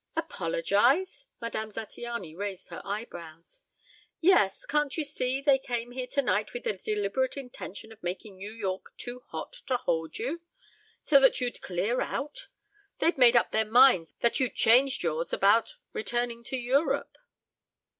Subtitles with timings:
[0.15, 3.61] "Apologize?" Madame Zattiany raised her eyebrows.
[4.19, 4.65] "Yes.
[4.65, 8.97] Can't you see they came here tonight with the deliberate intention of making New York
[8.97, 10.41] too hot to hold you?
[11.03, 12.47] So that you'd clear out?
[12.97, 17.15] They'd made up their minds that you'd changed yours about returning to Europe.